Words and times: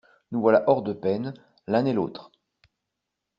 Nous 0.31 0.39
voilà 0.41 0.63
hors 0.67 0.81
de 0.81 0.93
peine, 0.93 1.31
l'un 1.67 1.85
et 1.85 1.93
l'autre. 1.93 2.31